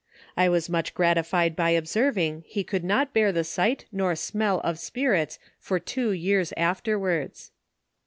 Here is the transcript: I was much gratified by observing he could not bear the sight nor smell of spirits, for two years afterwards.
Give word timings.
I 0.35 0.49
was 0.49 0.67
much 0.67 0.95
gratified 0.95 1.55
by 1.55 1.69
observing 1.69 2.43
he 2.47 2.63
could 2.63 2.83
not 2.83 3.13
bear 3.13 3.31
the 3.31 3.43
sight 3.43 3.85
nor 3.91 4.15
smell 4.15 4.59
of 4.61 4.79
spirits, 4.79 5.37
for 5.59 5.77
two 5.79 6.11
years 6.11 6.51
afterwards. 6.57 7.51